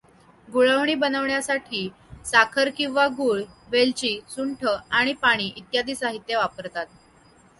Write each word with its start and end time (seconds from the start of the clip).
गुळवणी 0.47 0.93
बनवण्यासाठी 0.95 1.87
साखर 2.25 2.69
किंवा 2.69 3.05
गूळ, 3.07 3.41
वेलची, 3.69 4.19
सुंठ 4.29 4.65
आणि 4.91 5.13
पाणी 5.13 5.51
इत्यादी 5.57 5.95
साहित्य 5.95 6.37
वापरतात. 6.37 6.85